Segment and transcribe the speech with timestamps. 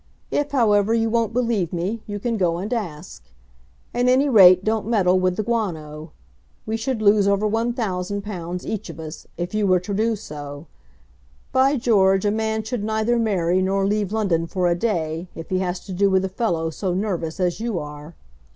[0.31, 3.21] If, however, you won't believe me, you can go and ask.
[3.93, 6.11] At any rate, don't meddle with the guano.
[6.65, 10.65] We should lose over £1000 each of us, if you were to do so.
[11.51, 15.59] By George, a man should neither marry, nor leave London for a day, if he
[15.59, 18.15] has to do with a fellow so nervous as you are.